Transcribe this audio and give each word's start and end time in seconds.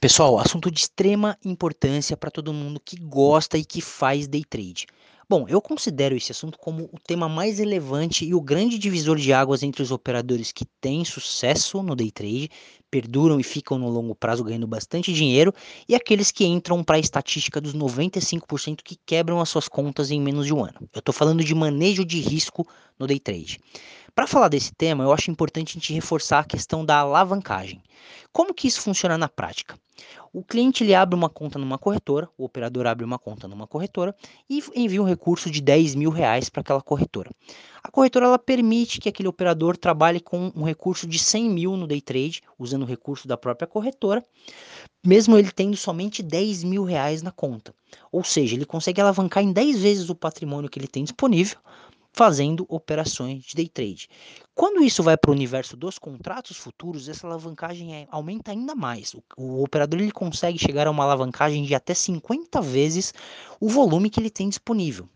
Pessoal, 0.00 0.38
assunto 0.38 0.70
de 0.70 0.78
extrema 0.78 1.36
importância 1.44 2.16
para 2.16 2.30
todo 2.30 2.52
mundo 2.52 2.78
que 2.78 2.96
gosta 3.00 3.58
e 3.58 3.64
que 3.64 3.80
faz 3.80 4.28
day 4.28 4.44
trade. 4.44 4.86
Bom, 5.28 5.44
eu 5.48 5.60
considero 5.60 6.16
esse 6.16 6.30
assunto 6.30 6.56
como 6.56 6.84
o 6.84 7.00
tema 7.04 7.28
mais 7.28 7.58
relevante 7.58 8.24
e 8.24 8.32
o 8.32 8.40
grande 8.40 8.78
divisor 8.78 9.16
de 9.16 9.32
águas 9.32 9.64
entre 9.64 9.82
os 9.82 9.90
operadores 9.90 10.52
que 10.52 10.64
têm 10.80 11.04
sucesso 11.04 11.82
no 11.82 11.96
day 11.96 12.12
trade, 12.12 12.48
perduram 12.88 13.40
e 13.40 13.42
ficam 13.42 13.76
no 13.76 13.88
longo 13.88 14.14
prazo 14.14 14.44
ganhando 14.44 14.68
bastante 14.68 15.12
dinheiro, 15.12 15.52
e 15.88 15.96
aqueles 15.96 16.30
que 16.30 16.46
entram 16.46 16.84
para 16.84 16.96
a 16.96 17.00
estatística 17.00 17.60
dos 17.60 17.74
95% 17.74 18.82
que 18.84 18.96
quebram 19.04 19.40
as 19.40 19.48
suas 19.48 19.66
contas 19.66 20.12
em 20.12 20.20
menos 20.20 20.46
de 20.46 20.54
um 20.54 20.62
ano. 20.64 20.88
Eu 20.94 21.00
estou 21.00 21.12
falando 21.12 21.42
de 21.42 21.54
manejo 21.56 22.04
de 22.04 22.20
risco 22.20 22.64
no 22.96 23.06
day 23.06 23.18
trade. 23.18 23.58
Para 24.18 24.26
falar 24.26 24.48
desse 24.48 24.74
tema, 24.74 25.04
eu 25.04 25.12
acho 25.12 25.30
importante 25.30 25.70
a 25.70 25.74
gente 25.74 25.94
reforçar 25.94 26.40
a 26.40 26.44
questão 26.44 26.84
da 26.84 26.98
alavancagem. 26.98 27.80
Como 28.32 28.52
que 28.52 28.66
isso 28.66 28.80
funciona 28.80 29.16
na 29.16 29.28
prática? 29.28 29.78
O 30.32 30.42
cliente 30.42 30.82
ele 30.82 30.92
abre 30.92 31.14
uma 31.14 31.28
conta 31.28 31.56
numa 31.56 31.78
corretora, 31.78 32.28
o 32.36 32.44
operador 32.44 32.88
abre 32.88 33.04
uma 33.04 33.16
conta 33.16 33.46
numa 33.46 33.64
corretora 33.64 34.12
e 34.50 34.60
envia 34.74 35.00
um 35.00 35.06
recurso 35.06 35.48
de 35.48 35.60
10 35.60 35.94
mil 35.94 36.10
reais 36.10 36.48
para 36.50 36.62
aquela 36.62 36.82
corretora. 36.82 37.30
A 37.80 37.92
corretora 37.92 38.26
ela 38.26 38.40
permite 38.40 38.98
que 38.98 39.08
aquele 39.08 39.28
operador 39.28 39.76
trabalhe 39.76 40.18
com 40.18 40.50
um 40.52 40.64
recurso 40.64 41.06
de 41.06 41.20
100 41.20 41.48
mil 41.48 41.76
no 41.76 41.86
day 41.86 42.00
trade, 42.00 42.42
usando 42.58 42.82
o 42.82 42.86
recurso 42.86 43.28
da 43.28 43.36
própria 43.36 43.68
corretora, 43.68 44.24
mesmo 45.06 45.38
ele 45.38 45.52
tendo 45.52 45.76
somente 45.76 46.24
10 46.24 46.64
mil 46.64 46.82
reais 46.82 47.22
na 47.22 47.30
conta. 47.30 47.72
Ou 48.10 48.24
seja, 48.24 48.56
ele 48.56 48.66
consegue 48.66 49.00
alavancar 49.00 49.44
em 49.44 49.52
10 49.52 49.80
vezes 49.80 50.10
o 50.10 50.14
patrimônio 50.16 50.68
que 50.68 50.76
ele 50.76 50.88
tem 50.88 51.04
disponível 51.04 51.56
fazendo 52.18 52.66
operações 52.68 53.44
de 53.44 53.54
day 53.54 53.68
trade. 53.68 54.08
Quando 54.52 54.82
isso 54.82 55.04
vai 55.04 55.16
para 55.16 55.30
o 55.30 55.32
universo 55.32 55.76
dos 55.76 56.00
contratos 56.00 56.56
futuros, 56.56 57.08
essa 57.08 57.24
alavancagem 57.28 57.94
é, 57.94 58.08
aumenta 58.10 58.50
ainda 58.50 58.74
mais. 58.74 59.14
O, 59.14 59.22
o, 59.36 59.62
operador 59.62 60.00
ele 60.00 60.10
consegue 60.10 60.58
chegar 60.58 60.88
a 60.88 60.90
uma 60.90 61.04
alavancagem 61.04 61.62
de 61.62 61.76
até 61.76 61.94
50 61.94 62.60
vezes 62.60 63.14
o 63.60 63.68
volume 63.68 64.10
que 64.10 64.18
ele 64.18 64.30
tem 64.30 64.48
disponível. 64.48 65.08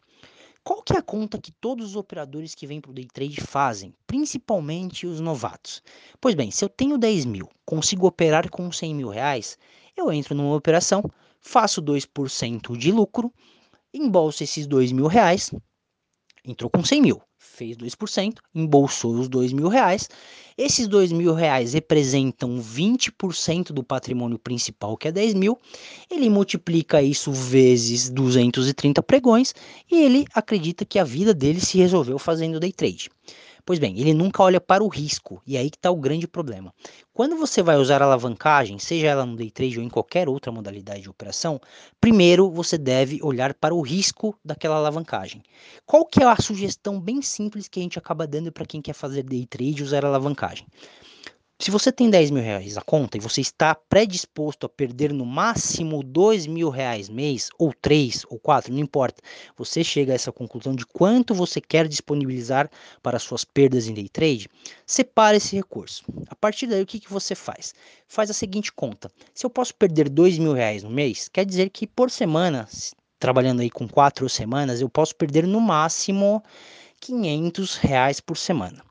Qual 0.63 0.81
que 0.81 0.93
é 0.93 0.99
a 0.99 1.03
conta 1.03 1.41
que 1.41 1.51
todos 1.51 1.89
os 1.89 1.97
operadores 1.97 2.55
que 2.55 2.69
vêm 2.69 2.81
para 2.81 2.93
o 2.93 2.95
day 2.95 3.09
trade 3.13 3.41
fazem, 3.41 3.93
principalmente 4.07 5.05
os 5.05 5.19
novatos? 5.19 5.83
Pois 6.21 6.37
bem, 6.37 6.53
se 6.53 6.65
eu 6.65 6.69
tenho 6.69 6.97
10 6.97 7.25
mil, 7.25 7.49
consigo 7.67 8.07
operar 8.07 8.49
com 8.49 8.71
100 8.71 8.95
mil 8.95 9.09
reais, 9.09 9.59
eu 9.97 10.13
entro 10.13 10.37
numa 10.37 10.55
operação, 10.55 11.03
faço 11.41 11.83
2% 11.83 12.77
de 12.77 12.93
lucro, 12.93 13.35
embolso 13.93 14.45
esses 14.45 14.69
2 14.69 14.93
mil 14.93 15.09
reais, 15.09 15.51
entrou 16.45 16.69
com 16.69 16.85
100 16.85 17.03
mil, 17.03 17.23
fez 17.39 17.77
2%, 17.77 18.35
embolsou 18.55 19.15
os 19.15 19.29
2 19.29 19.53
mil 19.53 19.69
reais. 19.69 20.09
Esses 20.57 20.89
2 20.89 21.13
mil 21.13 21.35
reais 21.35 21.73
representam 21.73 22.59
20% 22.59 23.73
do 23.73 23.83
patrimônio 23.83 24.39
principal, 24.39 24.97
que 24.97 25.09
é 25.09 25.13
10 25.13 25.35
mil. 25.35 25.59
Ele 26.11 26.29
multiplica 26.29 27.01
isso 27.01 27.33
vezes 27.33 28.11
230 28.11 29.03
pregões 29.03 29.55
e 29.91 30.03
ele 30.03 30.27
acredita 30.35 30.85
que 30.85 30.99
a 30.99 31.05
vida 31.05 31.33
dele 31.33 31.61
se 31.61 31.79
resolveu 31.79 32.19
fazendo 32.19 32.61
day 32.61 32.73
trade. 32.73 33.09
Pois 33.65 33.79
bem, 33.79 33.99
ele 34.01 34.13
nunca 34.13 34.43
olha 34.43 34.61
para 34.61 34.83
o 34.83 34.89
risco, 34.89 35.41
e 35.47 35.57
aí 35.57 35.71
que 35.71 35.77
está 35.77 35.91
o 35.91 35.97
grande 35.97 36.27
problema. 36.27 36.75
Quando 37.13 37.37
você 37.37 37.63
vai 37.63 37.77
usar 37.77 38.03
alavancagem, 38.03 38.79
seja 38.79 39.07
ela 39.07 39.25
no 39.25 39.37
day 39.37 39.51
trade 39.51 39.79
ou 39.79 39.85
em 39.85 39.89
qualquer 39.89 40.29
outra 40.29 40.51
modalidade 40.51 41.03
de 41.03 41.11
operação, 41.11 41.61
primeiro 42.01 42.51
você 42.51 42.77
deve 42.77 43.21
olhar 43.23 43.55
para 43.55 43.75
o 43.75 43.81
risco 43.81 44.37
daquela 44.45 44.77
alavancagem. 44.77 45.43
Qual 45.87 46.05
que 46.05 46.23
é 46.23 46.27
a 46.27 46.37
sugestão 46.37 47.01
bem 47.01 47.23
simples 47.23 47.69
que 47.69 47.79
a 47.79 47.83
gente 47.83 47.99
acaba 47.99 48.27
dando 48.27 48.51
para 48.51 48.67
quem 48.67 48.83
quer 48.83 48.95
fazer 48.95 49.23
day 49.23 49.47
trade 49.47 49.81
e 49.81 49.85
usar 49.85 50.05
alavancagem? 50.05 50.67
Se 51.63 51.71
você 51.71 51.93
tem 51.93 52.11
10 52.11 52.33
mil 52.33 52.43
reais 52.43 52.75
na 52.75 52.83
conta 52.83 53.17
e 53.17 53.21
você 53.21 53.41
está 53.41 53.73
predisposto 53.73 54.67
a 54.67 54.69
perder 54.69 55.13
no 55.13 55.25
máximo 55.25 56.03
2 56.03 56.49
mil 56.49 56.71
reais 56.71 57.09
mês, 57.09 57.51
ou 57.57 57.73
3 57.73 58.27
ou 58.29 58.37
4, 58.37 58.73
não 58.73 58.81
importa, 58.81 59.23
você 59.57 59.85
chega 59.85 60.11
a 60.11 60.17
essa 60.17 60.33
conclusão 60.33 60.75
de 60.75 60.85
quanto 60.85 61.33
você 61.33 61.61
quer 61.61 61.87
disponibilizar 61.87 62.69
para 63.01 63.21
suas 63.21 63.45
perdas 63.45 63.87
em 63.87 63.95
day 63.95 64.09
trade, 64.09 64.49
separe 64.85 65.37
esse 65.37 65.55
recurso. 65.55 66.03
A 66.27 66.35
partir 66.35 66.67
daí, 66.67 66.83
o 66.83 66.87
que, 66.87 66.99
que 66.99 67.09
você 67.09 67.33
faz? 67.33 67.73
Faz 68.09 68.29
a 68.29 68.35
seguinte 68.35 68.73
conta: 68.73 69.09
se 69.33 69.47
eu 69.47 69.51
posso 69.51 69.73
perder 69.73 70.09
2 70.09 70.39
mil 70.39 70.55
reais 70.55 70.83
no 70.83 70.91
mês, 70.91 71.29
quer 71.29 71.47
dizer 71.47 71.71
que 71.71 71.87
por 71.87 72.11
semana, 72.11 72.69
trabalhando 73.21 73.61
aí 73.61 73.71
com 73.71 73.87
4 73.87 74.29
semanas, 74.29 74.81
eu 74.81 74.89
posso 74.89 75.15
perder 75.15 75.47
no 75.47 75.61
máximo 75.61 76.43
500 76.99 77.77
reais 77.77 78.19
por 78.19 78.37
semana. 78.37 78.83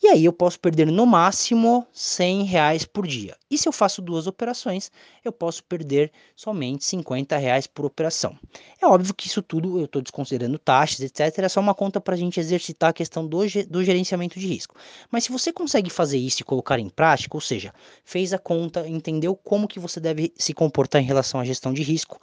E 0.00 0.06
aí 0.06 0.24
eu 0.24 0.32
posso 0.32 0.60
perder 0.60 0.86
no 0.86 1.04
máximo 1.04 1.84
100 1.92 2.44
reais 2.44 2.84
por 2.84 3.04
dia. 3.04 3.36
E 3.50 3.58
se 3.58 3.68
eu 3.68 3.72
faço 3.72 4.00
duas 4.00 4.28
operações, 4.28 4.92
eu 5.24 5.32
posso 5.32 5.64
perder 5.64 6.12
somente 6.36 6.84
50 6.84 7.36
reais 7.36 7.66
por 7.66 7.84
operação. 7.84 8.38
É 8.80 8.86
óbvio 8.86 9.12
que 9.12 9.26
isso 9.26 9.42
tudo 9.42 9.76
eu 9.76 9.86
estou 9.86 10.00
desconsiderando 10.00 10.56
taxas, 10.56 11.00
etc. 11.00 11.40
É 11.40 11.48
só 11.48 11.58
uma 11.58 11.74
conta 11.74 12.00
para 12.00 12.14
a 12.14 12.16
gente 12.16 12.38
exercitar 12.38 12.90
a 12.90 12.92
questão 12.92 13.26
do, 13.26 13.38
do 13.68 13.82
gerenciamento 13.84 14.38
de 14.38 14.46
risco. 14.46 14.76
Mas 15.10 15.24
se 15.24 15.32
você 15.32 15.52
consegue 15.52 15.90
fazer 15.90 16.18
isso 16.18 16.42
e 16.42 16.44
colocar 16.44 16.78
em 16.78 16.88
prática, 16.88 17.36
ou 17.36 17.40
seja, 17.40 17.74
fez 18.04 18.32
a 18.32 18.38
conta, 18.38 18.88
entendeu 18.88 19.34
como 19.34 19.66
que 19.66 19.80
você 19.80 19.98
deve 19.98 20.32
se 20.36 20.54
comportar 20.54 21.02
em 21.02 21.06
relação 21.06 21.40
à 21.40 21.44
gestão 21.44 21.72
de 21.72 21.82
risco, 21.82 22.20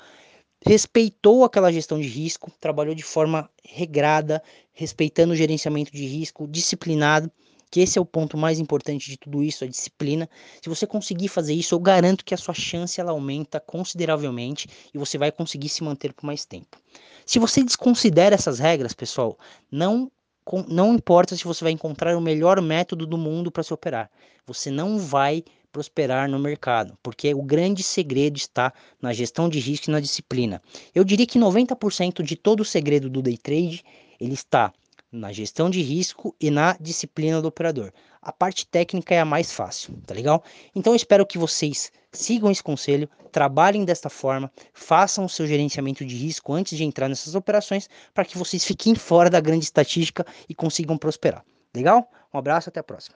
respeitou 0.65 1.43
aquela 1.43 1.73
gestão 1.73 1.99
de 1.99 2.07
risco, 2.07 2.49
trabalhou 2.61 2.95
de 2.95 3.03
forma 3.03 3.49
regrada, 3.65 4.41
respeitando 4.71 5.33
o 5.33 5.35
gerenciamento 5.35 5.91
de 5.91 6.05
risco, 6.05 6.47
disciplinado 6.47 7.29
que 7.75 7.81
esse 7.81 7.99
é 7.99 8.01
o 8.01 8.05
ponto 8.05 8.37
mais 8.37 8.57
importante 8.57 9.11
de 9.11 9.17
tudo 9.17 9.43
isso, 9.43 9.65
a 9.65 9.67
disciplina. 9.67 10.29
Se 10.61 10.69
você 10.69 10.87
conseguir 10.87 11.27
fazer 11.27 11.53
isso, 11.53 11.75
eu 11.75 11.79
garanto 11.79 12.23
que 12.23 12.33
a 12.33 12.37
sua 12.37 12.53
chance 12.53 13.01
ela 13.01 13.11
aumenta 13.11 13.59
consideravelmente 13.59 14.69
e 14.93 14.97
você 14.97 15.17
vai 15.17 15.29
conseguir 15.29 15.67
se 15.67 15.83
manter 15.83 16.13
por 16.13 16.25
mais 16.25 16.45
tempo. 16.45 16.77
Se 17.25 17.37
você 17.37 17.61
desconsidera 17.61 18.33
essas 18.33 18.59
regras, 18.59 18.93
pessoal, 18.93 19.37
não 19.69 20.09
não 20.69 20.93
importa 20.93 21.35
se 21.35 21.43
você 21.43 21.65
vai 21.65 21.73
encontrar 21.73 22.15
o 22.15 22.21
melhor 22.21 22.61
método 22.61 23.05
do 23.05 23.17
mundo 23.17 23.51
para 23.51 23.63
se 23.63 23.73
operar, 23.73 24.09
você 24.45 24.71
não 24.71 24.97
vai 24.97 25.43
prosperar 25.69 26.29
no 26.29 26.39
mercado, 26.39 26.97
porque 27.03 27.33
o 27.33 27.41
grande 27.41 27.83
segredo 27.83 28.37
está 28.37 28.71
na 29.01 29.11
gestão 29.11 29.49
de 29.49 29.59
risco 29.59 29.89
e 29.89 29.91
na 29.91 29.99
disciplina. 29.99 30.61
Eu 30.93 31.03
diria 31.03 31.27
que 31.27 31.37
90% 31.37 32.23
de 32.23 32.37
todo 32.37 32.61
o 32.61 32.65
segredo 32.65 33.09
do 33.09 33.21
day 33.21 33.37
trade, 33.37 33.83
ele 34.17 34.35
está 34.35 34.71
na 35.11 35.31
gestão 35.31 35.69
de 35.69 35.81
risco 35.81 36.35
e 36.39 36.51
na 36.51 36.75
disciplina 36.79 37.41
do 37.41 37.47
operador. 37.47 37.91
A 38.21 38.31
parte 38.31 38.67
técnica 38.67 39.13
é 39.15 39.19
a 39.19 39.25
mais 39.25 39.51
fácil, 39.51 39.93
tá 40.05 40.13
legal? 40.13 40.43
Então 40.75 40.95
espero 40.95 41.25
que 41.25 41.37
vocês 41.37 41.91
sigam 42.11 42.51
esse 42.51 42.63
conselho, 42.63 43.09
trabalhem 43.31 43.85
desta 43.85 44.09
forma, 44.09 44.51
façam 44.73 45.25
o 45.25 45.29
seu 45.29 45.45
gerenciamento 45.45 46.05
de 46.05 46.15
risco 46.15 46.53
antes 46.53 46.77
de 46.77 46.83
entrar 46.83 47.07
nessas 47.07 47.35
operações, 47.35 47.89
para 48.13 48.25
que 48.25 48.37
vocês 48.37 48.63
fiquem 48.63 48.95
fora 48.95 49.29
da 49.29 49.39
grande 49.39 49.65
estatística 49.65 50.25
e 50.49 50.55
consigam 50.55 50.97
prosperar. 50.97 51.45
Legal? 51.73 52.09
Um 52.33 52.37
abraço, 52.37 52.69
até 52.69 52.79
a 52.79 52.83
próxima. 52.83 53.15